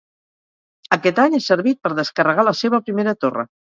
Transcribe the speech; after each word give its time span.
aquest 0.97 1.23
any 1.25 1.37
ha 1.39 1.43
servit 1.51 1.81
per 1.87 1.95
descarregar 2.03 2.51
la 2.53 2.59
seva 2.65 2.85
primera 2.91 3.19
torre 3.25 3.51